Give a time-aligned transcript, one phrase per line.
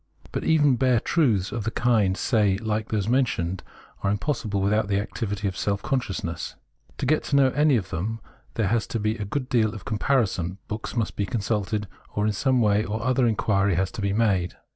[0.31, 3.61] But even bare truths of the kind, say, like those mentioned,
[4.01, 6.55] are impossible without the activity of self consciousness.
[6.97, 8.19] To get to know any one of them,
[8.55, 12.33] there has to be a good deal of comparison, books must be consulted, or in
[12.33, 14.55] some way or other inquiry has to be made.